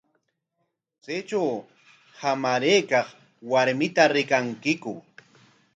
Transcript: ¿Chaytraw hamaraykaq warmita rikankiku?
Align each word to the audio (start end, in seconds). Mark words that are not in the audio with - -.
¿Chaytraw 1.03 1.51
hamaraykaq 2.21 3.07
warmita 3.51 4.03
rikankiku? 4.15 4.93